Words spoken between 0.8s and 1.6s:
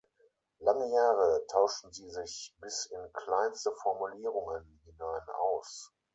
Jahre